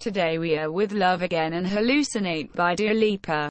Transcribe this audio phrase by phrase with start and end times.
[0.00, 3.50] Today we are with Love Again and Hallucinate by Dua Lipa.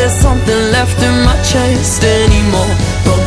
[0.00, 2.74] there's something left in my chest anymore.
[3.04, 3.19] But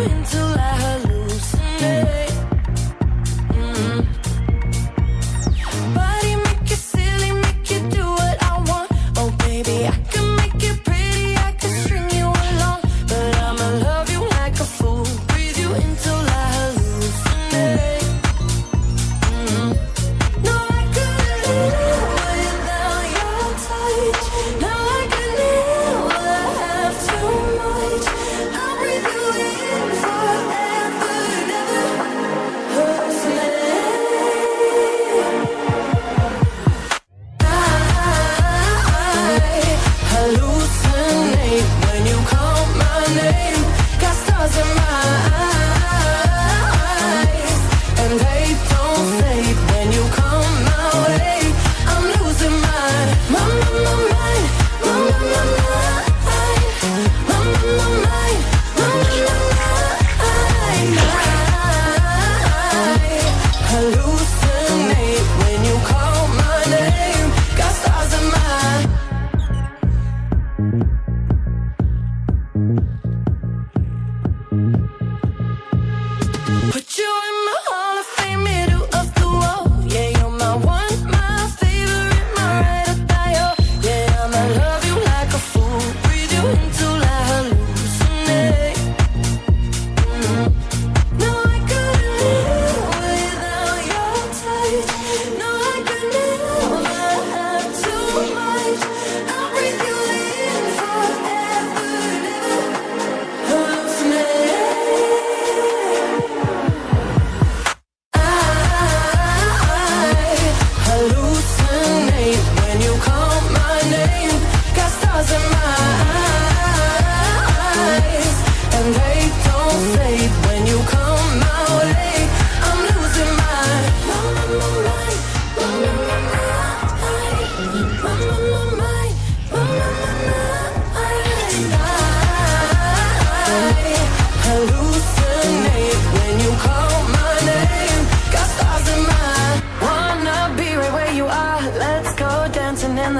[0.00, 0.69] into life.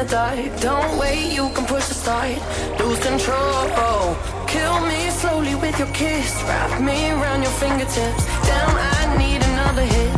[0.04, 0.60] the dark.
[0.60, 2.36] Don't wait, you can push the start.
[2.78, 4.16] Lose control.
[4.46, 6.42] Kill me slowly with your kiss.
[6.44, 8.24] Wrap me around your fingertips.
[8.46, 10.09] Damn, I need another hit.